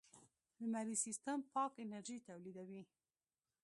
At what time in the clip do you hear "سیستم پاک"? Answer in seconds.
1.05-1.71